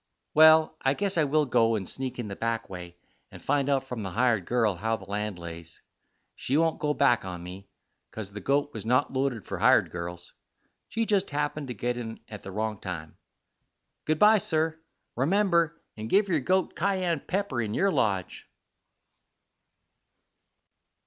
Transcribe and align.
Well, 0.33 0.75
I 0.81 0.95
guess 0.95 1.15
I 1.15 1.25
will 1.25 1.45
go 1.45 1.75
and 1.75 1.87
sneak 1.87 2.17
in 2.17 2.27
the 2.27 2.35
back 2.35 2.67
way, 2.67 2.97
and 3.29 3.39
find 3.39 3.69
out 3.69 3.83
from 3.83 4.01
the 4.01 4.09
hired 4.09 4.47
girl 4.47 4.73
how 4.77 4.97
the 4.97 5.05
land 5.05 5.37
lays. 5.37 5.79
She 6.35 6.57
won't 6.57 6.79
go 6.79 6.95
back 6.95 7.23
on 7.23 7.43
me, 7.43 7.69
'cause 8.09 8.31
the 8.31 8.39
goat 8.41 8.73
was 8.73 8.83
not 8.83 9.13
loaded 9.13 9.45
for 9.45 9.59
hired 9.59 9.91
girls. 9.91 10.33
She 10.89 11.05
just 11.05 11.29
happened 11.29 11.67
to 11.67 11.75
get 11.75 11.97
in 11.97 12.19
at 12.29 12.41
the 12.41 12.51
wrong 12.51 12.79
time. 12.79 13.15
Good 14.05 14.17
by, 14.17 14.39
sir. 14.39 14.79
Remember 15.15 15.79
and 15.95 16.09
give 16.09 16.29
your 16.29 16.39
goat 16.39 16.75
kyan 16.75 17.19
pepper 17.27 17.61
in 17.61 17.75
your 17.75 17.91
lodge." 17.91 18.49